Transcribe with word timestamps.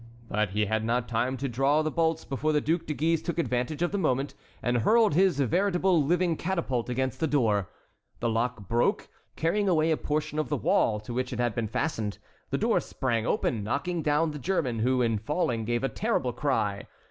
But 0.29 0.49
he 0.49 0.65
had 0.65 0.83
not 0.83 1.07
time 1.07 1.37
to 1.37 1.47
draw 1.47 1.83
the 1.83 1.91
bolts 1.91 2.25
before 2.25 2.53
the 2.53 2.59
Duc 2.59 2.87
de 2.87 2.93
Guise 2.95 3.21
took 3.21 3.37
advantage 3.37 3.83
of 3.83 3.91
the 3.91 3.99
moment, 3.99 4.33
and 4.63 4.77
hurled 4.77 5.13
his 5.13 5.39
veritable 5.39 6.03
living 6.03 6.37
catapult 6.37 6.89
against 6.89 7.19
the 7.19 7.27
door. 7.27 7.69
The 8.19 8.27
lock 8.27 8.67
broke, 8.67 9.09
carrying 9.35 9.69
away 9.69 9.91
a 9.91 9.97
portion 9.97 10.39
of 10.39 10.49
the 10.49 10.57
wall 10.57 10.99
to 11.01 11.13
which 11.13 11.31
it 11.31 11.37
had 11.39 11.53
been 11.53 11.67
fastened. 11.67 12.17
The 12.49 12.57
door 12.57 12.79
sprang 12.79 13.27
open, 13.27 13.63
knocking 13.63 14.01
down 14.01 14.31
the 14.31 14.39
German, 14.39 14.79
who, 14.79 15.03
in 15.03 15.19
falling, 15.19 15.65
gave 15.65 15.83
a 15.83 15.87
terrible 15.87 16.33
cry. 16.33 16.87